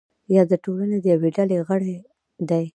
[0.35, 1.95] یا د ټولنې د یوې ډلې غړی
[2.49, 2.65] دی.